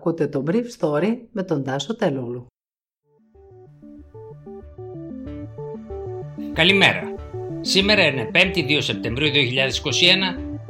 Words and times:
Ακούτε 0.00 0.26
το 0.26 0.44
Brief 0.46 0.64
Story 0.78 1.16
με 1.32 1.42
τον 1.42 1.64
Τάσο 1.64 1.96
Τελούλου. 1.96 2.46
Καλημέρα. 6.52 7.02
Σήμερα 7.60 8.06
είναι 8.06 8.30
5η 8.34 8.68
2 8.68 8.78
Σεπτεμβρίου 8.80 9.30
2021 9.32 9.36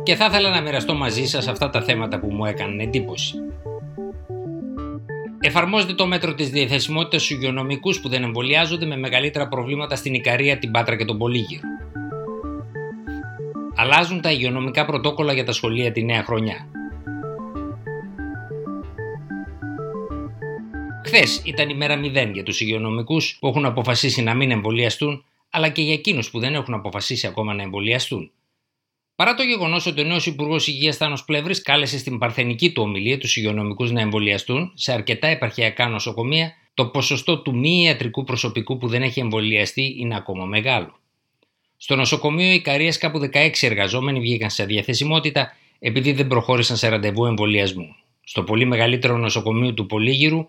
και 0.03 0.15
θα 0.15 0.25
ήθελα 0.25 0.51
να 0.51 0.61
μοιραστώ 0.61 0.95
μαζί 0.95 1.27
σας 1.27 1.49
αυτά 1.49 1.71
τα 1.71 1.83
θέματα 1.83 2.21
που 2.21 2.31
μου 2.31 2.45
έκαναν 2.45 2.81
εντύπωση. 2.81 3.35
Εφαρμόζεται 5.41 5.95
το 5.95 6.07
μέτρο 6.07 6.35
της 6.35 6.51
διαθεσιμότητας 6.51 7.23
στους 7.23 7.37
υγειονομικούς 7.37 8.01
που 8.01 8.09
δεν 8.09 8.23
εμβολιάζονται 8.23 8.87
με 8.87 8.97
μεγαλύτερα 8.97 9.49
προβλήματα 9.49 9.97
στην 9.97 10.15
Ικαρία, 10.15 10.59
την 10.59 10.71
Πάτρα 10.71 10.97
και 10.97 11.05
τον 11.05 11.19
Πολύγυρο. 11.19 11.69
Αλλάζουν 13.77 14.21
τα 14.21 14.31
υγειονομικά 14.33 14.85
πρωτόκολλα 14.85 15.33
για 15.33 15.45
τα 15.45 15.53
σχολεία 15.53 15.93
τη 15.93 16.05
νέα 16.05 16.23
χρονιά. 16.23 16.80
Χθες 21.13 21.43
ήταν 21.45 21.69
η 21.69 21.75
μέρα 21.75 22.01
0 22.01 22.31
για 22.33 22.43
τους 22.43 22.61
υγειονομικούς 22.61 23.37
που 23.41 23.47
έχουν 23.47 23.65
αποφασίσει 23.65 24.23
να 24.23 24.35
μην 24.35 24.51
εμβολιαστούν, 24.51 25.25
αλλά 25.51 25.69
και 25.69 25.83
για 25.83 25.93
εκείνους 25.93 26.31
που 26.31 26.39
δεν 26.39 26.55
έχουν 26.55 26.75
αποφασίσει 26.75 27.27
ακόμα 27.27 27.55
να 27.55 27.63
εμβολιαστούν. 27.63 28.31
Παρά 29.15 29.35
το 29.35 29.43
γεγονός 29.43 29.87
ότι 29.87 30.01
ο 30.01 30.05
νέος 30.05 30.27
Υπουργός 30.27 30.67
Υγείας 30.67 30.97
Θάνος 30.97 31.25
Πλεύρης 31.25 31.63
κάλεσε 31.63 31.99
στην 31.99 32.19
παρθενική 32.19 32.73
του 32.73 32.83
ομιλία 32.83 33.19
τους 33.19 33.37
υγειονομικούς 33.37 33.91
να 33.91 34.01
εμβολιαστούν, 34.01 34.73
σε 34.75 34.93
αρκετά 34.93 35.27
επαρχιακά 35.27 35.89
νοσοκομεία 35.89 36.53
το 36.75 36.87
ποσοστό 36.87 37.39
του 37.39 37.57
μη 37.57 37.83
ιατρικού 37.83 38.25
προσωπικού 38.25 38.79
που 38.79 38.89
δεν 38.89 39.03
έχει 39.03 39.21
εμβολιαστεί 39.21 39.97
είναι 39.99 40.17
ακόμα 40.17 40.45
μεγάλο. 40.45 40.99
Στο 41.77 41.97
νοσοκομείο 41.97 42.53
Ικαρία 42.53 42.95
κάπου 42.99 43.21
16 43.33 43.51
εργαζόμενοι 43.61 44.21
βγήκαν 44.21 44.51
σε 44.51 44.65
διαθεσιμότητα 44.65 45.57
επειδή 45.79 46.13
δεν 46.13 46.27
προχώρησαν 46.27 46.77
σε 46.77 46.89
ραντεβού 46.89 47.27
εμβολιασμού. 47.27 47.95
Στο 48.25 48.43
πολύ 48.43 48.65
μεγαλύτερο 48.65 49.17
νοσοκομείο 49.17 49.75
του 49.75 49.87
Πολύγυρου 49.87 50.49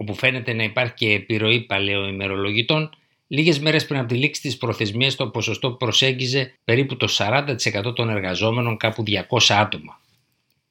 όπου 0.00 0.14
φαίνεται 0.14 0.52
να 0.52 0.62
υπάρχει 0.62 0.94
και 0.94 1.12
επιρροή 1.12 1.60
παλαιοημερολογητών, 1.60 2.90
λίγες 3.26 3.58
μέρες 3.58 3.86
πριν 3.86 3.98
από 3.98 4.08
τη 4.08 4.14
λήξη 4.14 4.40
της 4.40 4.56
προθεσμίας 4.56 5.14
το 5.14 5.28
ποσοστό 5.28 5.70
προσέγγιζε 5.70 6.54
περίπου 6.64 6.96
το 6.96 7.08
40% 7.18 7.94
των 7.94 8.08
εργαζόμενων 8.08 8.76
κάπου 8.76 9.02
200 9.06 9.38
άτομα. 9.48 10.00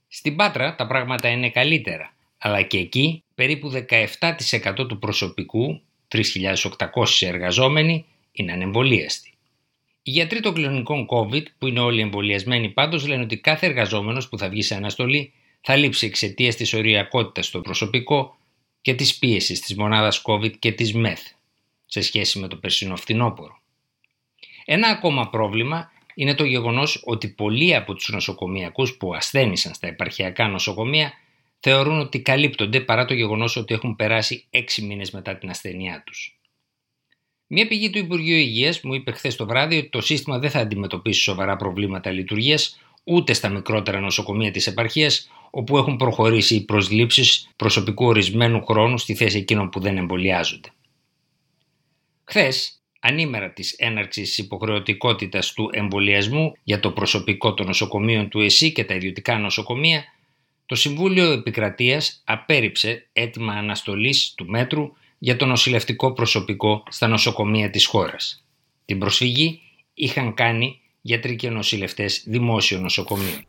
Στην 0.07 0.35
Πάτρα 0.35 0.75
τα 0.75 0.87
πράγματα 0.87 1.29
είναι 1.29 1.49
καλύτερα, 1.49 2.13
αλλά 2.37 2.61
και 2.61 2.77
εκεί 2.77 3.23
περίπου 3.35 3.71
17% 3.89 4.87
του 4.87 4.99
προσωπικού, 4.99 5.81
3.800 6.07 6.57
εργαζόμενοι, 7.19 8.05
είναι 8.31 8.51
ανεμβολίαστοι. 8.51 9.33
Οι 10.03 10.11
γιατροί 10.11 10.39
των 10.39 10.53
κλινικών 10.53 11.07
COVID, 11.09 11.43
που 11.57 11.67
είναι 11.67 11.79
όλοι 11.79 12.01
εμβολιασμένοι 12.01 12.69
πάντως, 12.69 13.07
λένε 13.07 13.23
ότι 13.23 13.37
κάθε 13.37 13.65
εργαζόμενος 13.65 14.29
που 14.29 14.37
θα 14.37 14.49
βγει 14.49 14.61
σε 14.61 14.75
αναστολή 14.75 15.33
θα 15.61 15.75
λείψει 15.75 16.05
εξαιτίας 16.05 16.55
της 16.55 16.73
οριακότητας 16.73 17.45
στο 17.45 17.61
προσωπικό 17.61 18.38
και 18.81 18.93
της 18.93 19.17
πίεσης 19.17 19.59
της 19.59 19.75
μονάδας 19.75 20.21
COVID 20.25 20.57
και 20.59 20.71
της 20.71 20.93
ΜΕΘ 20.93 21.19
σε 21.85 22.01
σχέση 22.01 22.39
με 22.39 22.47
το 22.47 22.55
περσινό 22.55 22.95
φθινόπωρο. 22.95 23.61
Ένα 24.65 24.87
ακόμα 24.87 25.29
πρόβλημα 25.29 25.91
είναι 26.13 26.35
το 26.35 26.43
γεγονός 26.43 27.01
ότι 27.05 27.27
πολλοί 27.27 27.75
από 27.75 27.93
τους 27.93 28.09
νοσοκομιακούς 28.09 28.97
που 28.97 29.15
ασθένησαν 29.15 29.73
στα 29.73 29.87
επαρχιακά 29.87 30.47
νοσοκομεία 30.47 31.13
θεωρούν 31.59 31.99
ότι 31.99 32.21
καλύπτονται 32.21 32.79
παρά 32.81 33.05
το 33.05 33.13
γεγονός 33.13 33.55
ότι 33.55 33.73
έχουν 33.73 33.95
περάσει 33.95 34.45
έξι 34.49 34.81
μήνες 34.81 35.11
μετά 35.11 35.37
την 35.37 35.49
ασθενειά 35.49 36.03
τους. 36.05 36.39
Μία 37.47 37.67
πηγή 37.67 37.89
του 37.89 37.97
Υπουργείου 37.97 38.37
Υγείας 38.37 38.81
μου 38.81 38.93
είπε 38.93 39.11
χθες 39.11 39.35
το 39.35 39.45
βράδυ 39.45 39.77
ότι 39.77 39.89
το 39.89 40.01
σύστημα 40.01 40.39
δεν 40.39 40.49
θα 40.49 40.59
αντιμετωπίσει 40.59 41.21
σοβαρά 41.21 41.55
προβλήματα 41.55 42.11
λειτουργίας 42.11 42.79
ούτε 43.09 43.33
στα 43.33 43.49
μικρότερα 43.49 43.99
νοσοκομεία 43.99 44.51
της 44.51 44.67
επαρχίας 44.67 45.29
όπου 45.49 45.77
έχουν 45.77 45.95
προχωρήσει 45.95 46.55
οι 46.55 46.61
προσλήψεις 46.61 47.49
προσωπικού 47.55 48.05
ορισμένου 48.05 48.65
χρόνου 48.65 48.97
στη 48.97 49.15
θέση 49.15 49.37
εκείνων 49.37 49.69
που 49.69 49.79
δεν 49.79 49.97
εμβολιάζονται. 49.97 50.69
Χθες, 52.23 52.81
ανήμερα 52.99 53.51
της 53.51 53.73
έναρξης 53.73 54.37
υποχρεωτικότητας 54.37 55.53
του 55.53 55.69
εμβολιασμού 55.73 56.53
για 56.63 56.79
το 56.79 56.91
προσωπικό 56.91 57.53
των 57.53 57.65
νοσοκομείων 57.65 58.29
του 58.29 58.39
ΕΣΥ 58.39 58.71
και 58.71 58.83
τα 58.83 58.93
ιδιωτικά 58.93 59.37
νοσοκομεία, 59.37 60.03
το 60.65 60.75
Συμβούλιο 60.75 61.31
Επικρατείας 61.31 62.21
απέρριψε 62.25 63.07
έτοιμα 63.13 63.53
αναστολής 63.53 64.33
του 64.37 64.45
μέτρου 64.45 64.91
για 65.19 65.35
το 65.35 65.45
νοσηλευτικό 65.45 66.13
προσωπικό 66.13 66.83
στα 66.89 67.07
νοσοκομεία 67.07 67.69
της 67.69 67.85
χώρας. 67.85 68.45
Την 68.85 68.99
προσφυγή 68.99 69.61
είχαν 69.93 70.33
κάνει 70.33 70.79
γιατροί 71.01 71.35
και 71.35 71.49
νοσηλευτές 71.49 72.23
δημόσιων 72.25 72.81
νοσοκομείων. 72.81 73.45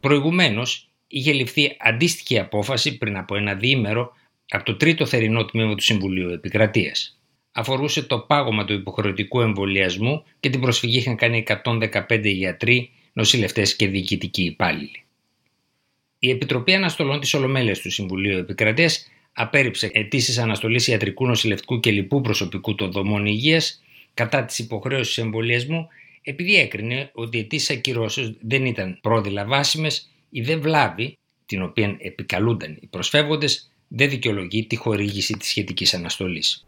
Προηγουμένως, 0.00 0.88
είχε 1.06 1.32
ληφθεί 1.32 1.76
αντίστοιχη 1.78 2.38
απόφαση 2.38 2.98
πριν 2.98 3.16
από 3.16 3.36
ένα 3.36 3.54
διήμερο 3.54 4.12
από 4.48 4.64
το 4.64 4.76
τρίτο 4.76 5.06
θερινό 5.06 5.44
τμήμα 5.44 5.74
του 5.74 5.82
Συμβουλίου 5.82 6.28
Επικρατείας. 6.28 7.20
Αφορούσε 7.52 8.02
το 8.02 8.18
πάγωμα 8.18 8.64
του 8.64 8.72
υποχρεωτικού 8.72 9.40
εμβολιασμού 9.40 10.24
και 10.40 10.50
την 10.50 10.60
προσφυγή 10.60 10.98
είχαν 10.98 11.16
κάνει 11.16 11.44
115 11.64 12.20
γιατροί, 12.24 12.90
νοσηλευτές 13.12 13.76
και 13.76 13.88
διοικητικοί 13.88 14.42
υπάλληλοι. 14.42 15.04
Η 16.18 16.30
Επιτροπή 16.30 16.74
Αναστολών 16.74 17.20
της 17.20 17.34
Ολομέλειας 17.34 17.78
του 17.78 17.90
Συμβουλίου 17.90 18.38
Επικρατείας 18.38 19.06
απέρριψε 19.32 19.90
αιτήσεις 19.92 20.38
αναστολής 20.38 20.86
ιατρικού, 20.86 21.26
νοσηλευτικού 21.26 21.80
και 21.80 21.90
λοιπού 21.90 22.20
προσωπικού 22.20 22.74
των 22.74 22.92
δομών 22.92 23.26
υγείας 23.26 23.82
κατά 24.14 24.44
της 24.44 24.58
υποχρέωσης 24.58 25.18
εμβολιασμού, 25.18 25.88
επειδή 26.22 26.56
έκρινε 26.56 27.10
ότι 27.14 27.36
οι 27.36 27.40
αιτήσεις 27.40 27.70
ακυρώσεω 27.70 28.34
δεν 28.40 28.66
ήταν 28.66 28.98
πρόδειλα 29.00 29.44
βάσιμες 29.44 30.10
η 30.30 30.40
δε 30.40 30.56
βλάβη, 30.56 31.18
την 31.46 31.62
οποία 31.62 31.96
επικαλούνταν 31.98 32.78
οι 32.80 32.86
προσφεύγοντες, 32.86 33.72
δεν 33.88 34.08
δικαιολογεί 34.08 34.66
τη 34.66 34.76
χορήγηση 34.76 35.36
της 35.36 35.48
σχετικής 35.48 35.94
αναστολής. 35.94 36.66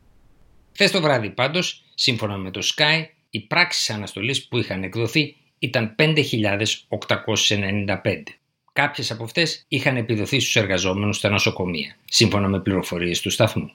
Χθες 0.73 0.91
το 0.91 1.01
βράδυ 1.01 1.31
πάντως, 1.31 1.85
σύμφωνα 1.95 2.37
με 2.37 2.51
το 2.51 2.61
Sky, 2.75 3.05
οι 3.31 3.41
πράξεις 3.41 3.91
αναστολής 3.91 4.49
που 4.49 4.59
είχαν 4.59 4.83
εκδοθεί 4.83 5.37
ήταν 5.59 5.95
5.895. 5.99 8.23
Κάποιες 8.73 9.11
από 9.11 9.25
αυτές 9.25 9.65
είχαν 9.69 9.97
επιδοθεί 9.97 10.41
στους 10.41 10.57
εργαζόμενους 10.57 11.17
στα 11.17 11.29
νοσοκομεία, 11.29 11.97
σύμφωνα 12.05 12.49
με 12.49 12.61
πληροφορίες 12.61 13.21
του 13.21 13.31
σταθμού. 13.31 13.73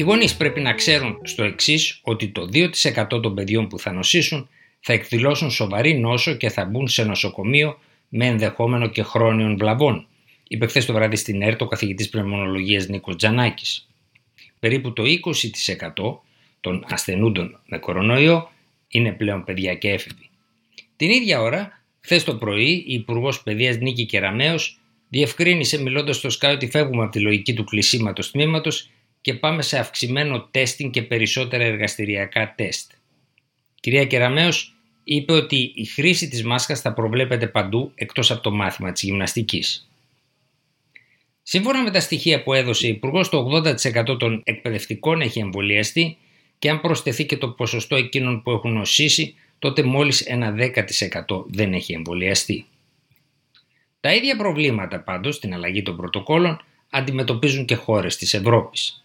Οι 0.00 0.02
γονείς 0.02 0.36
πρέπει 0.36 0.60
να 0.60 0.72
ξέρουν 0.72 1.18
στο 1.22 1.42
εξής 1.44 2.00
ότι 2.02 2.28
το 2.28 2.48
2% 2.52 3.22
των 3.22 3.34
παιδιών 3.34 3.68
που 3.68 3.78
θα 3.78 3.92
νοσήσουν 3.92 4.48
θα 4.80 4.92
εκδηλώσουν 4.92 5.50
σοβαρή 5.50 5.98
νόσο 5.98 6.34
και 6.34 6.48
θα 6.48 6.64
μπουν 6.64 6.88
σε 6.88 7.04
νοσοκομείο 7.04 7.78
με 8.08 8.26
ενδεχόμενο 8.26 8.88
και 8.88 9.02
χρόνιων 9.02 9.56
βλαβών, 9.56 10.06
είπε 10.48 10.66
χθες 10.66 10.86
το 10.86 10.92
βράδυ 10.92 11.16
στην 11.16 11.42
ΕΡΤ 11.42 11.62
ο 11.62 11.66
καθηγητής 11.66 12.08
πνευμονολογίας 12.08 12.88
Νίκος 12.88 13.16
Τζανάκης. 13.16 13.88
Περίπου 14.58 14.92
το 14.92 15.02
20% 15.02 16.20
των 16.60 16.84
ασθενούντων 16.88 17.60
με 17.66 17.78
κορονοϊό 17.78 18.50
είναι 18.88 19.12
πλέον 19.12 19.44
παιδιά 19.44 19.74
και 19.74 19.88
έφηβοι. 19.88 20.28
Την 20.96 21.10
ίδια 21.10 21.40
ώρα, 21.40 21.82
χθες 22.00 22.24
το 22.24 22.34
πρωί, 22.34 22.84
η 22.86 22.94
Υπουργός 22.94 23.42
Παιδείας 23.42 23.76
Νίκη 23.76 24.04
Κεραμέο 24.04 24.56
διευκρίνησε 25.08 25.82
μιλώντας 25.82 26.16
στο 26.16 26.30
ΣΚΑ 26.30 26.50
ότι 26.50 26.70
φεύγουμε 26.70 27.02
από 27.02 27.12
τη 27.12 27.20
λογική 27.20 27.54
του 27.54 27.64
κλεισίματος 27.64 28.30
τμήματος 28.30 28.90
και 29.20 29.34
πάμε 29.34 29.62
σε 29.62 29.78
αυξημένο 29.78 30.48
τέστινγκ 30.50 30.92
και 30.92 31.02
περισσότερα 31.02 31.64
εργαστηριακά 31.64 32.54
τεστ. 32.56 32.90
Κυρία 33.80 34.04
Κεραμέως 34.04 34.74
είπε 35.04 35.32
ότι 35.32 35.72
η 35.74 35.84
χρήση 35.84 36.28
της 36.28 36.44
μάσκας 36.44 36.80
θα 36.80 36.92
προβλέπεται 36.92 37.46
παντού 37.46 37.92
εκτός 37.94 38.30
από 38.30 38.40
το 38.40 38.50
μάθημα 38.50 38.92
της 38.92 39.02
γυμναστικής. 39.02 39.90
Σύμφωνα 41.42 41.82
με 41.82 41.90
τα 41.90 42.00
στοιχεία 42.00 42.42
που 42.42 42.52
έδωσε 42.52 42.86
η 42.86 42.90
Υπουργός, 42.90 43.28
το 43.28 43.38
80% 43.38 44.18
των 44.18 44.40
εκπαιδευτικών 44.44 45.20
έχει 45.20 45.38
εμβολιαστεί 45.38 46.16
και 46.58 46.70
αν 46.70 46.80
προσθεθεί 46.80 47.26
και 47.26 47.36
το 47.36 47.48
ποσοστό 47.48 47.96
εκείνων 47.96 48.42
που 48.42 48.50
έχουν 48.50 48.72
νοσήσει, 48.72 49.34
τότε 49.58 49.82
μόλις 49.82 50.20
ένα 50.20 50.54
10% 50.56 51.44
δεν 51.46 51.72
έχει 51.72 51.92
εμβολιαστεί. 51.92 52.66
Τα 54.00 54.14
ίδια 54.14 54.36
προβλήματα 54.36 55.00
πάντως 55.00 55.34
στην 55.34 55.54
αλλαγή 55.54 55.82
των 55.82 55.96
πρωτοκόλων 55.96 56.64
αντιμετωπίζουν 56.90 57.64
και 57.64 57.74
χώρες 57.74 58.16
της 58.16 58.34
Ευρώπης. 58.34 59.04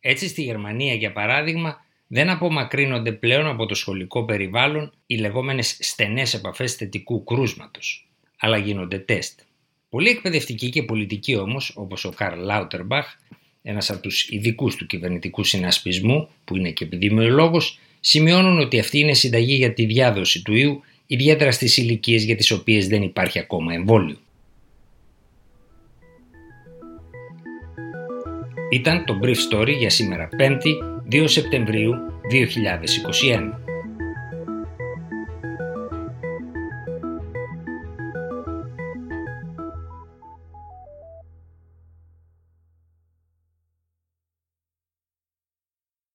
Έτσι 0.00 0.28
στη 0.28 0.42
Γερμανία 0.42 0.94
για 0.94 1.12
παράδειγμα 1.12 1.84
δεν 2.06 2.28
απομακρύνονται 2.28 3.12
πλέον 3.12 3.46
από 3.46 3.66
το 3.66 3.74
σχολικό 3.74 4.24
περιβάλλον 4.24 4.92
οι 5.06 5.16
λεγόμενες 5.16 5.76
στενές 5.80 6.34
επαφές 6.34 6.74
θετικού 6.74 7.24
κρούσματος, 7.24 8.08
αλλά 8.38 8.56
γίνονται 8.56 8.98
τεστ. 8.98 9.40
Πολλοί 9.88 10.08
εκπαιδευτικοί 10.08 10.70
και 10.70 10.82
πολιτικοί 10.82 11.36
όμως, 11.36 11.72
όπως 11.76 12.04
ο 12.04 12.10
Καρλ 12.10 12.40
Λάουτερμπαχ, 12.40 13.06
ένας 13.62 13.90
από 13.90 14.00
τους 14.00 14.28
ειδικούς 14.28 14.76
του 14.76 14.86
κυβερνητικού 14.86 15.44
συνασπισμού, 15.44 16.28
που 16.44 16.56
είναι 16.56 16.70
και 16.70 16.84
επιδημιολόγος, 16.84 17.78
σημειώνουν 18.00 18.58
ότι 18.58 18.78
αυτή 18.78 18.98
είναι 18.98 19.14
συνταγή 19.14 19.54
για 19.54 19.72
τη 19.72 19.84
διάδοση 19.84 20.42
του 20.42 20.54
ιού, 20.54 20.82
ιδιαίτερα 21.06 21.52
στις 21.52 21.76
ηλικίες 21.76 22.24
για 22.24 22.36
τις 22.36 22.50
οποίες 22.50 22.88
δεν 22.88 23.02
υπάρχει 23.02 23.38
ακόμα 23.38 23.74
εμβόλιο. 23.74 24.18
Ήταν 28.70 29.04
το 29.04 29.18
Brief 29.22 29.54
Story 29.54 29.76
για 29.78 29.90
σήμερα 29.90 30.28
5η 30.38 31.02
2 31.12 31.24
Σεπτεμβρίου 31.26 31.92
2021. 32.30 33.69